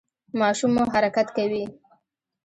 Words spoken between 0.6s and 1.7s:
مو حرکت کوي؟